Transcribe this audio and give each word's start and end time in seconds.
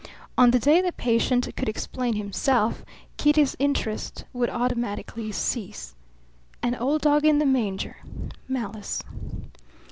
On 0.35 0.49
the 0.49 0.57
day 0.57 0.81
the 0.81 0.91
patient 0.93 1.55
could 1.55 1.69
explain 1.69 2.15
himself, 2.15 2.83
Kitty's 3.17 3.55
interest 3.59 4.25
would 4.33 4.49
automatically 4.49 5.31
cease. 5.31 5.93
An 6.63 6.73
old 6.73 7.01
dog 7.01 7.23
in 7.23 7.37
the 7.37 7.45
manger? 7.45 7.97
Malice. 8.47 9.03